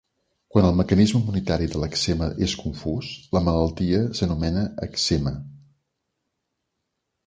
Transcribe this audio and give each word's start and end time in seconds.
Quan 0.53 0.67
el 0.69 0.77
mecanisme 0.79 1.21
immunitari 1.23 1.67
de 1.73 1.83
l'èczema 1.83 2.31
és 2.49 2.57
confús, 2.63 3.13
la 3.39 3.45
malaltia 3.51 4.03
s'anomena 4.21 4.67
èczema. 4.91 5.39